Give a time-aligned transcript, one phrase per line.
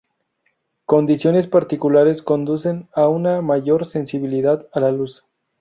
[0.87, 5.27] Condiciones particulares conducen a una mayor sensibilidad a la luz.